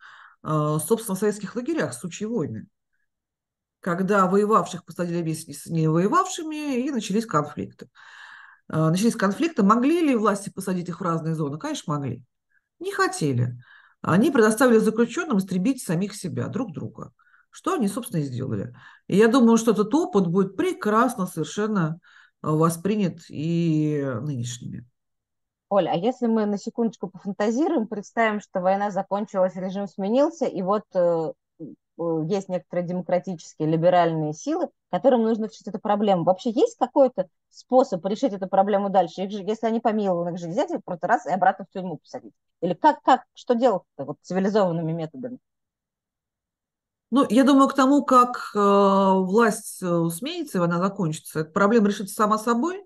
[0.42, 2.66] собственно, в советских лагерях, в случае войны
[3.80, 7.88] когда воевавших посадили вместе с не воевавшими, и начались конфликты.
[8.68, 9.62] А, начались конфликты.
[9.62, 11.58] Могли ли власти посадить их в разные зоны?
[11.58, 12.22] Конечно, могли.
[12.78, 13.58] Не хотели.
[14.02, 17.12] Они предоставили заключенным истребить самих себя, друг друга.
[17.50, 18.74] Что они, собственно, и сделали.
[19.08, 21.98] И я думаю, что этот опыт будет прекрасно совершенно
[22.42, 24.86] а, воспринят и нынешними.
[25.70, 30.82] Оля, а если мы на секундочку пофантазируем, представим, что война закончилась, режим сменился, и вот
[30.94, 31.32] э,
[32.26, 36.24] есть некоторые демократические, либеральные силы, которым нужно решить эту проблему.
[36.24, 39.22] Вообще есть какой-то способ решить эту проблему дальше?
[39.22, 42.34] Их же, если они помилованы, их же взять просто раз и обратно в тюрьму посадить.
[42.60, 45.38] Или как, как, что делать-то вот цивилизованными методами?
[47.12, 52.14] Ну, я думаю, к тому, как э, власть э, сменится, она закончится, эта проблема решится
[52.14, 52.84] сама собой,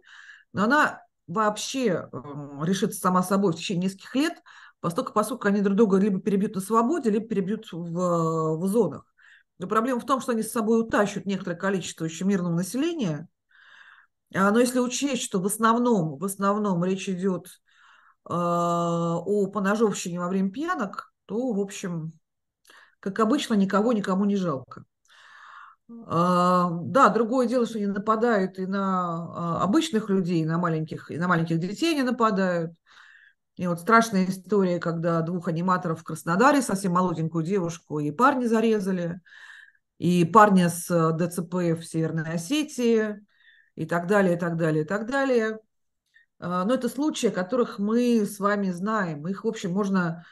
[0.53, 2.19] но она вообще э,
[2.63, 4.43] решится сама собой в течение нескольких лет,
[4.81, 9.07] поскольку, поскольку они друг друга либо перебьют на свободе, либо перебьют в, в зонах.
[9.59, 13.29] Но проблема в том, что они с собой утащат некоторое количество еще мирного населения,
[14.35, 17.47] а, но если учесть, что в основном, в основном речь идет
[18.29, 22.13] э, о поножовщине во время пьянок, то, в общем,
[23.01, 24.85] как обычно, никого никому не жалко.
[26.07, 31.11] А, да, другое дело, что они нападают и на а, обычных людей, и на маленьких,
[31.11, 32.73] и на маленьких детей не нападают.
[33.57, 39.21] И вот страшная история, когда двух аниматоров в Краснодаре, совсем молоденькую девушку, и парни зарезали,
[39.99, 43.21] и парня с э, ДЦП в Северной Осетии,
[43.77, 45.59] и так далее, и так далее, и так далее.
[46.41, 49.29] А, но это случаи, которых мы с вами знаем.
[49.29, 50.25] Их, в общем, можно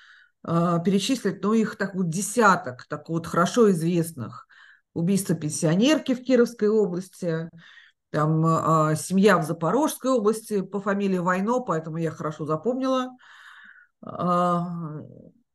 [0.45, 4.49] перечислить, ну, их так вот десяток, так вот хорошо известных.
[4.95, 7.49] Убийство пенсионерки в Кировской области,
[8.11, 13.17] там а, семья в Запорожской области по фамилии Войно, поэтому я хорошо запомнила.
[14.03, 14.69] А,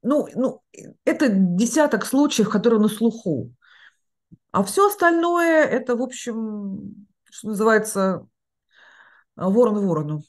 [0.01, 0.61] ну, ну,
[1.05, 3.51] это десяток случаев, которые на слуху.
[4.51, 8.27] А все остальное, это, в общем, что называется,
[9.35, 10.23] ворон ворону.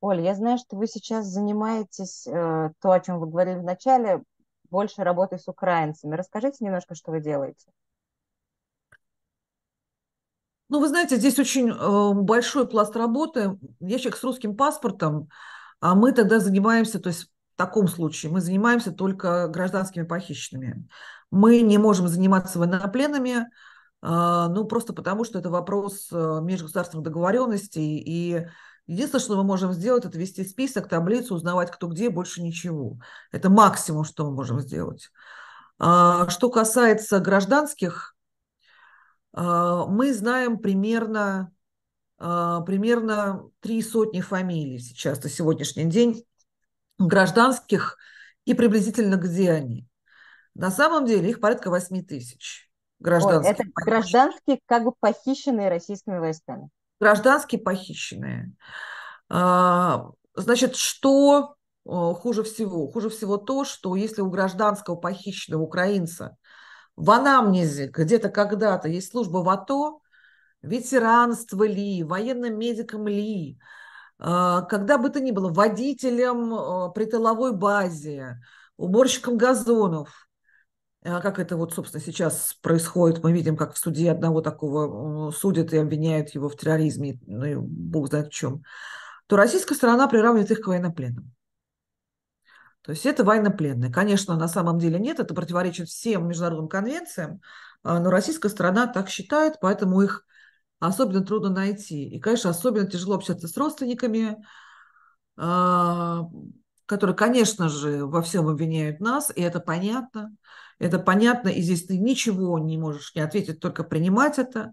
[0.00, 4.22] Оля, я знаю, что вы сейчас занимаетесь, э, то, о чем вы говорили в начале,
[4.74, 6.16] больше работой с украинцами.
[6.16, 7.70] Расскажите немножко, что вы делаете.
[10.68, 13.56] Ну, вы знаете, здесь очень э, большой пласт работы.
[13.78, 15.28] Я человек с русским паспортом,
[15.78, 20.88] а мы тогда занимаемся, то есть в таком случае, мы занимаемся только гражданскими похищенными.
[21.30, 23.44] Мы не можем заниматься военнопленными, э,
[24.02, 28.48] ну, просто потому что это вопрос э, межгосударственных договоренностей, и
[28.86, 32.98] Единственное, что мы можем сделать, это вести список, таблицу, узнавать, кто где, больше ничего.
[33.32, 35.10] Это максимум, что мы можем сделать.
[35.78, 38.14] А, что касается гражданских,
[39.32, 41.50] а, мы знаем примерно,
[42.18, 46.22] а, примерно три сотни фамилий сейчас на сегодняшний день
[46.98, 47.96] гражданских
[48.44, 49.88] и приблизительно где они.
[50.54, 52.70] На самом деле их порядка 8 тысяч
[53.00, 53.58] гражданских.
[53.58, 56.68] Ой, это гражданские, как бы похищенные российскими войсками
[57.00, 58.52] гражданские похищенные.
[59.28, 62.88] А, значит, что хуже всего?
[62.88, 66.36] Хуже всего то, что если у гражданского похищенного украинца
[66.96, 70.00] в анамнезе где-то когда-то есть служба в АТО,
[70.62, 73.58] ветеранство ли, военным медиком ли,
[74.18, 78.38] а, когда бы то ни было, водителем а, при тыловой базе,
[78.76, 80.23] уборщиком газонов, а
[81.04, 83.22] как это вот, собственно, сейчас происходит.
[83.22, 87.54] Мы видим, как в суде одного такого судят и обвиняют его в терроризме, ну и
[87.56, 88.62] бог знает в чем,
[89.26, 91.34] то российская сторона приравнивает их к военнопленным.
[92.82, 93.90] То есть это военнопленные.
[93.90, 97.40] Конечно, на самом деле нет, это противоречит всем международным конвенциям,
[97.82, 100.26] а, но российская сторона так считает, поэтому их
[100.80, 102.08] особенно трудно найти.
[102.08, 104.36] И, конечно, особенно тяжело общаться с родственниками,
[105.36, 106.28] а,
[106.86, 110.36] которые, конечно же, во всем обвиняют нас, и это понятно.
[110.78, 114.72] Это понятно, и здесь ты ничего не можешь не ответить, только принимать это.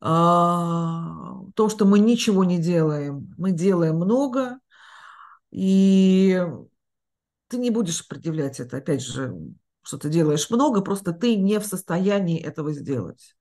[0.00, 4.58] А, то, что мы ничего не делаем, мы делаем много,
[5.50, 6.42] и
[7.48, 9.34] ты не будешь предъявлять это, опять же,
[9.82, 13.36] что ты делаешь много, просто ты не в состоянии этого сделать.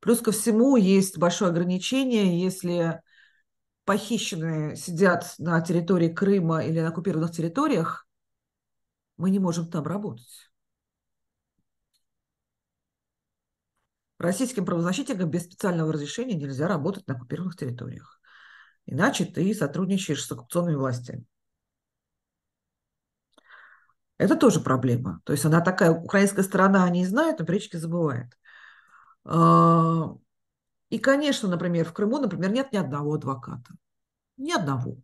[0.00, 3.00] Плюс ко всему есть большое ограничение, если
[3.84, 8.06] похищенные сидят на территории Крыма или на оккупированных территориях,
[9.16, 10.50] мы не можем там работать.
[14.18, 18.20] Российским правозащитникам без специального разрешения нельзя работать на оккупированных территориях.
[18.86, 21.26] Иначе ты сотрудничаешь с оккупационными властями.
[24.18, 25.20] Это тоже проблема.
[25.24, 28.38] То есть она такая, украинская сторона о ней знает, но периодически забывает.
[29.24, 30.14] А,
[30.88, 33.74] и, конечно, например, в Крыму, например, нет ни одного адвоката.
[34.38, 34.96] Ни одного.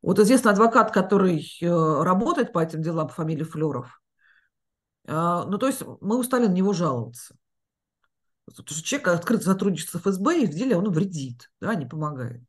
[0.00, 4.00] Вот известный адвокат, который э, работает по этим делам по фамилии Флеров,
[5.06, 7.36] ну, то есть мы устали на него жаловаться.
[8.46, 12.42] Потому что человек открыто сотрудничает с ФСБ, и в деле он вредит, да, не помогает.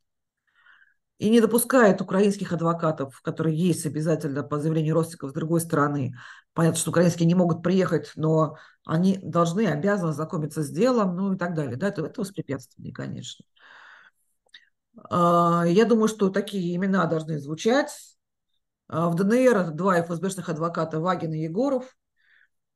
[1.17, 6.13] И не допускает украинских адвокатов, которые есть обязательно по заявлению родственников с другой стороны.
[6.53, 11.37] Понятно, что украинские не могут приехать, но они должны, обязаны знакомиться с делом, ну и
[11.37, 11.75] так далее.
[11.75, 13.43] Да, это, это воспрепятствие, конечно.
[15.09, 17.91] А, я думаю, что такие имена должны звучать.
[18.87, 21.97] В ДНР два ФСБшных адвоката Вагин и Егоров.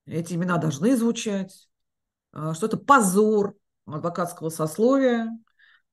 [0.05, 1.69] Эти имена должны звучать.
[2.31, 5.29] Что это позор адвокатского сословия.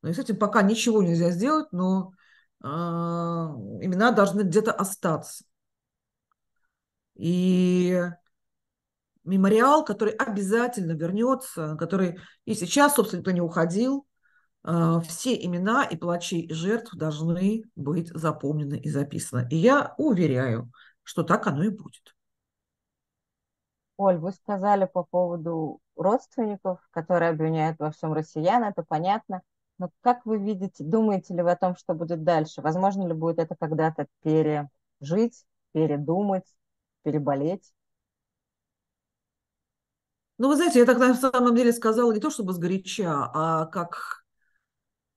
[0.03, 2.13] Ну, и с этим пока ничего нельзя сделать, но
[2.61, 5.45] имена должны где-то остаться.
[7.15, 8.01] И
[9.25, 14.07] мемориал, который обязательно вернется, который и сейчас, собственно, никто не уходил,
[14.63, 19.47] а, все имена и плачи и жертв должны быть запомнены и записаны.
[19.51, 20.71] И я уверяю,
[21.03, 22.15] что так оно и будет.
[23.99, 29.43] Оль, вы сказали по поводу родственников, которые обвиняют во всем россиян, это понятно.
[29.79, 32.63] Но как вы видите, думаете ли вы о том, что будет дальше?
[32.63, 36.47] Возможно ли будет это когда-то пережить, передумать,
[37.03, 37.73] переболеть?
[40.39, 44.25] Ну, вы знаете, я так на самом деле сказала не то чтобы сгоряча, а как,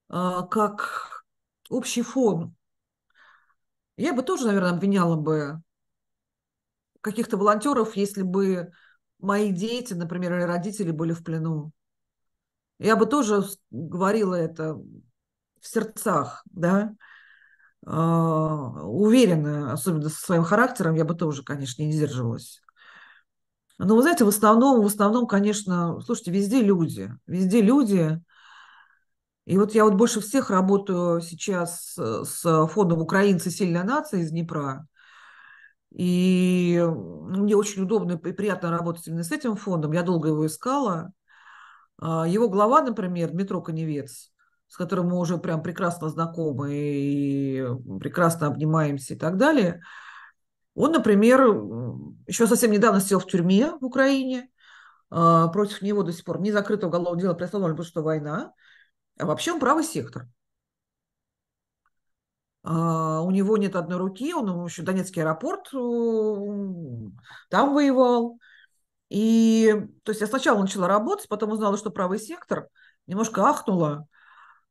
[0.10, 1.24] а, как
[1.70, 2.56] общий фон.
[3.98, 5.62] Я бы тоже, наверное, обвиняла бы
[7.02, 8.72] каких-то волонтеров, если бы
[9.20, 11.72] мои дети, например, или родители были в плену.
[12.80, 16.96] Я бы тоже говорила это в сердцах, да,
[17.86, 22.62] а, уверена, особенно со своим характером, я бы тоже, конечно, не сдерживалась.
[23.78, 28.22] Но вы знаете, в основном, в основном, конечно, слушайте, везде люди, везде люди.
[29.46, 33.50] И вот я вот больше всех работаю сейчас с фондом «Украинцы.
[33.50, 34.88] Сильная нация» из Днепра.
[35.92, 39.92] И ну, мне очень удобно и приятно работать именно с этим фондом.
[39.92, 41.12] Я долго его искала.
[41.98, 44.32] А, его глава, например, Дмитро Коневец,
[44.68, 47.66] с которым мы уже прям прекрасно знакомы и
[48.00, 49.82] прекрасно обнимаемся и так далее–
[50.74, 51.42] он, например,
[52.28, 54.50] еще совсем недавно сидел в тюрьме в Украине.
[55.10, 58.54] А, против него до сих пор не закрыто уголовное дело приостановлено, потому что война.
[59.20, 60.28] А вообще он правый сектор.
[62.64, 65.70] А, у него нет одной руки, он еще Донецкий аэропорт
[67.50, 68.38] там воевал.
[69.10, 72.68] И то есть я сначала начала работать, потом узнала, что правый сектор,
[73.08, 74.08] немножко ахнула,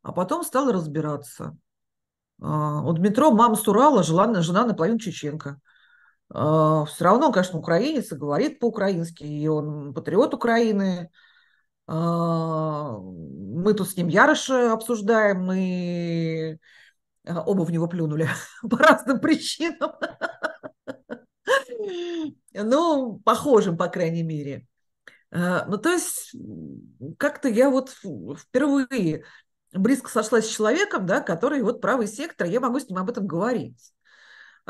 [0.03, 1.57] а потом стала разбираться.
[2.41, 5.61] А, у Дмитро мама с Урала, жена, жена наполовину чеченка.
[6.31, 11.11] А, все равно он, конечно, украинец и говорит по-украински, и он патриот Украины.
[11.87, 16.80] А, мы тут с ним Яроша обсуждаем, мы а,
[17.27, 18.29] оба в него плюнули
[18.69, 19.93] по разным причинам.
[22.53, 24.67] Ну, похожим, по крайней мере.
[25.31, 26.35] Ну, то есть,
[27.19, 27.91] как-то я вот
[28.37, 29.25] впервые
[29.73, 33.27] близко сошлась с человеком, да, который вот правый сектор, я могу с ним об этом
[33.27, 33.93] говорить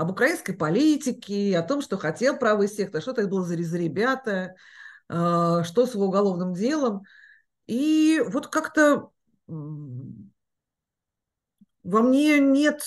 [0.01, 4.55] об украинской политике, о том, что хотел правый сектор, что это было за ребята,
[5.09, 7.03] э, что с его уголовным делом.
[7.67, 9.11] И вот как-то
[11.83, 12.83] во мне нет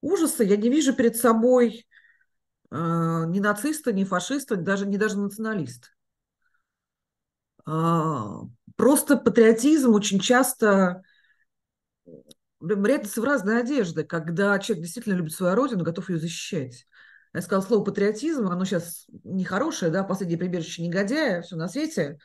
[0.00, 1.86] ужаса, я не вижу перед собой
[2.70, 5.88] э, ни нациста, ни фашиста, даже не даже националиста.
[7.64, 8.42] А,
[8.76, 11.02] просто патриотизм очень часто
[12.58, 16.86] прятаться в разные одежды, когда человек действительно любит свою родину, готов ее защищать.
[17.34, 22.18] Я сказала слово патриотизм, оно сейчас нехорошее, да, последнее прибежище негодяя, все на свете.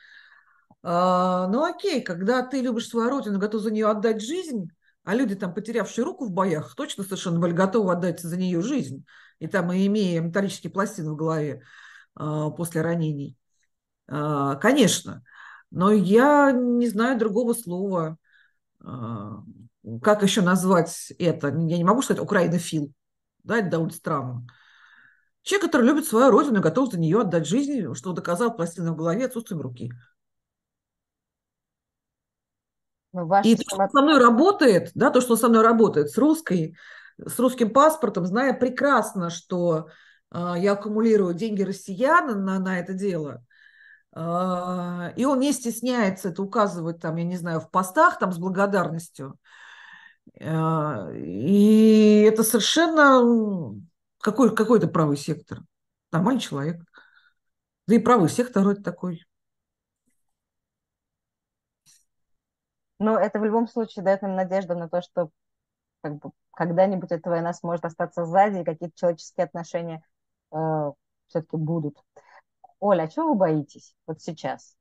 [0.82, 4.70] А, ну окей, когда ты любишь свою родину, готов за нее отдать жизнь,
[5.08, 9.06] а люди, там, потерявшие руку в боях, точно совершенно были готовы отдать за нее жизнь.
[9.38, 11.62] И там, и имея металлические пластины в голове
[12.14, 13.34] а, после ранений.
[14.06, 15.24] А, конечно.
[15.70, 18.18] Но я не знаю другого слова.
[18.84, 19.42] А,
[20.02, 21.48] как еще назвать это?
[21.48, 22.92] Я не могу сказать украинофил,
[23.44, 24.46] да, это довольно странно.
[25.40, 28.96] Человек, который любит свою родину и готов за нее отдать жизнь, что доказал пластина в
[28.96, 29.90] голове отсутствием руки.
[33.26, 36.76] Ну, и то, что со мной работает, да, то, что со мной работает с русской,
[37.18, 39.88] с русским паспортом, зная прекрасно, что
[40.30, 43.44] э, я аккумулирую деньги россиян на, на это дело,
[44.14, 48.38] э, и он не стесняется это указывать, там, я не знаю, в постах там с
[48.38, 49.38] благодарностью,
[50.40, 53.74] а, и это совершенно
[54.20, 55.60] какой, какой-то правый сектор.
[56.12, 56.82] Нормальный человек.
[57.86, 59.24] Да и правый сектор это такой.
[62.98, 65.30] Ну, это в любом случае дает нам надежду на то, что
[66.02, 70.02] как бы, когда-нибудь эта война сможет остаться сзади, и какие-то человеческие отношения
[70.52, 70.56] э,
[71.28, 71.96] все-таки будут.
[72.80, 74.76] Оля, а чего вы боитесь вот сейчас?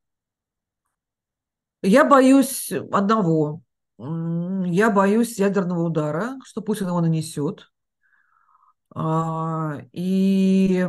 [1.81, 3.61] Я боюсь одного.
[3.99, 7.71] Я боюсь ядерного удара, что Путин его нанесет.
[8.93, 10.87] А, и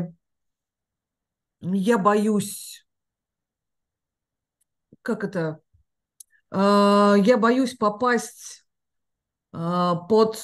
[1.60, 2.86] я боюсь,
[5.02, 5.60] как это,
[6.50, 8.64] я боюсь попасть
[9.52, 10.36] а, под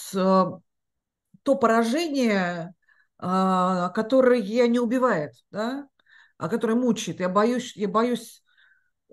[1.45, 2.75] то поражение,
[3.19, 5.89] а, которое не убивает, да,
[6.39, 7.21] а которое мучает.
[7.21, 8.43] Я боюсь, я боюсь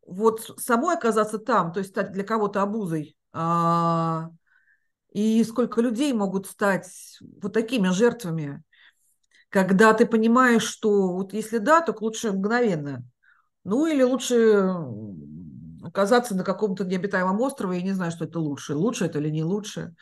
[0.06, 3.16] вот самой оказаться там, то есть стать для кого-то обузой.
[3.34, 4.30] А,
[5.12, 8.64] и сколько людей могут стать вот такими жертвами,
[9.50, 13.04] когда ты понимаешь, что вот если да, то лучше мгновенно.
[13.64, 14.74] Ну или лучше
[15.84, 18.76] оказаться на каком-то необитаемом острове, я не знаю, что это лучше.
[18.76, 19.96] Лучше это или не лучше.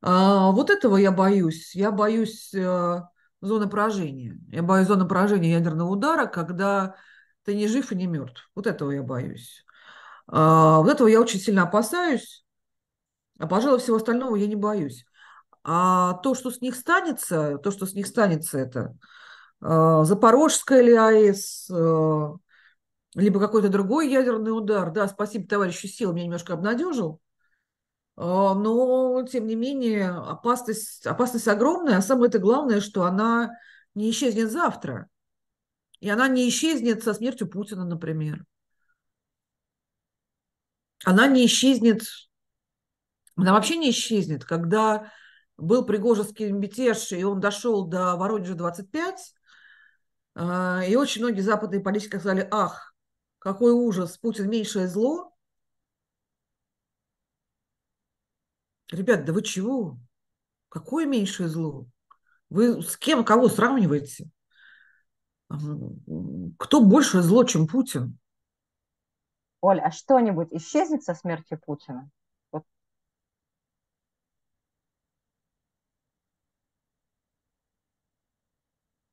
[0.00, 1.74] А, вот этого я боюсь.
[1.74, 3.02] Я боюсь э,
[3.40, 4.38] зоны поражения.
[4.48, 6.96] Я боюсь зоны поражения ядерного удара, когда
[7.44, 8.50] ты не жив и не мертв.
[8.54, 9.64] Вот этого я боюсь.
[10.26, 12.44] А, вот этого я очень сильно опасаюсь.
[13.38, 15.04] А, пожалуй, всего остального я не боюсь.
[15.64, 18.96] А то, что с них станется, то, что с них станется, это
[19.60, 22.28] э, Запорожская ли АЭС, э,
[23.14, 24.90] либо какой-то другой ядерный удар.
[24.90, 27.20] Да, спасибо товарищу Сил, меня немножко обнадежил.
[28.16, 33.50] А, но, тем не менее, опасность, опасность огромная, а самое это главное, что она
[33.94, 35.08] не исчезнет завтра.
[36.00, 38.44] И она не исчезнет со смертью Путина, например.
[41.04, 42.02] Она не исчезнет,
[43.36, 44.44] она вообще не исчезнет.
[44.44, 45.12] Когда
[45.56, 49.34] был Пригожинский мятеж, и он дошел до Воронежа 25,
[50.34, 52.87] а, и очень многие западные политики сказали, ах,
[53.38, 55.32] какой ужас, Путин меньшее зло,
[58.90, 59.98] Ребят, да вы чего?
[60.68, 61.86] Какое меньшее зло?
[62.48, 64.30] Вы с кем, кого сравниваете?
[65.48, 68.18] Кто больше зло, чем Путин?
[69.60, 72.08] Оль, а что-нибудь исчезнет со смертью Путина?
[72.52, 72.64] Вот.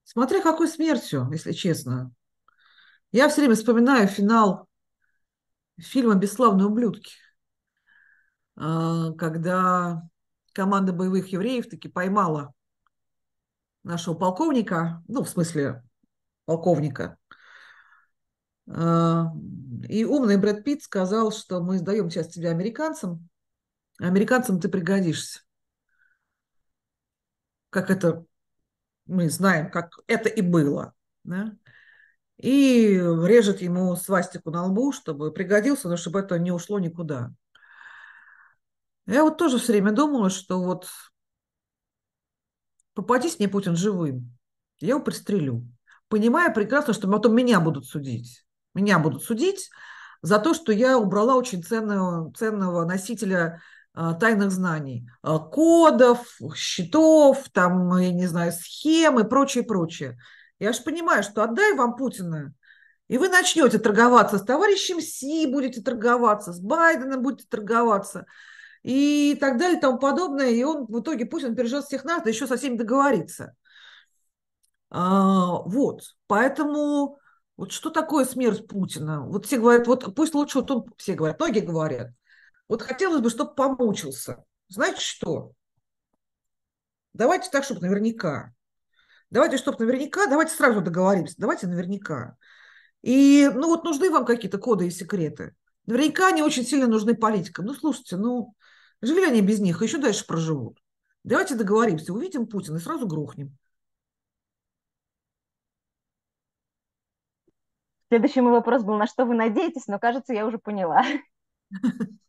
[0.04, 2.14] Смотря какой смертью, если честно.
[3.16, 4.68] Я все время вспоминаю финал
[5.78, 7.13] фильма «Бесславные ублюдки».
[8.57, 10.03] А, когда
[10.51, 12.53] команда боевых евреев таки поймала
[13.84, 15.82] нашего полковника, ну, в смысле,
[16.43, 17.18] полковника.
[18.70, 19.32] А,
[19.88, 23.30] и умный Брэд Питт сказал, что мы сдаем сейчас тебя американцам,
[23.97, 25.39] а американцам ты пригодишься.
[27.70, 28.26] Как это
[29.05, 30.93] мы знаем, как это и было.
[31.24, 31.55] Да?
[32.38, 37.34] И режет ему свастику на лбу, чтобы пригодился, но чтобы это не ушло никуда.
[39.08, 40.88] Я вот тоже все время думала, что вот
[42.94, 44.36] попадись мне Путин живым,
[44.80, 45.68] я его пристрелю.
[46.08, 48.46] Понимая прекрасно, что потом меня будут судить.
[48.74, 49.70] Меня будут судить
[50.22, 53.62] за то, что я убрала очень ценного, ценного носителя
[53.94, 60.18] а, тайных знаний, а, кодов, счетов, там, я не знаю, схем и прочее, прочее.
[60.60, 62.53] Я же понимаю, что отдай вам Путина,
[63.08, 68.26] и вы начнете торговаться с товарищем Си, будете торговаться, с Байденом будете торговаться–
[68.86, 70.51] и так далее и тому подобное.
[70.51, 73.56] И он в итоге, пусть он переживет всех нас, да еще со всеми договорится.
[74.91, 77.18] А, вот, поэтому
[77.58, 79.26] вот что такое смерть Путина?
[79.26, 82.12] Вот все говорят, вот пусть лучше, вот он, все говорят, многие говорят,
[82.68, 84.45] вот хотелось бы, чтобы помучился.
[84.68, 85.53] Знаете что?
[87.14, 88.53] Давайте так, чтобы наверняка.
[89.30, 92.38] Давайте, чтобы наверняка, давайте сразу договоримся, давайте наверняка.
[93.02, 95.56] И, ну, вот нужны вам какие-то коды и секреты.
[95.86, 97.66] Наверняка они очень сильно нужны политикам.
[97.66, 98.56] Ну, слушайте, ну,
[99.02, 100.80] Жили они без них, еще дальше проживут.
[101.24, 103.58] Давайте договоримся, увидим Путина и сразу грохнем.
[108.10, 111.04] Следующий мой вопрос был, на что вы надеетесь, но, кажется, я уже поняла.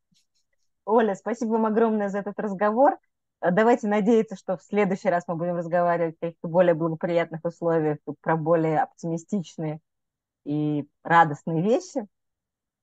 [0.85, 2.99] Оля, спасибо вам огромное за этот разговор.
[3.41, 8.37] Давайте надеяться, что в следующий раз мы будем разговаривать в каких-то более благоприятных условиях, про
[8.37, 9.80] более оптимистичные
[10.45, 12.07] и радостные вещи.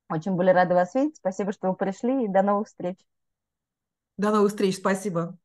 [0.09, 1.17] Очень были рады вас видеть.
[1.17, 2.97] Спасибо, что вы пришли, и до новых встреч.
[4.17, 4.77] До новых встреч.
[4.77, 5.37] Спасибо.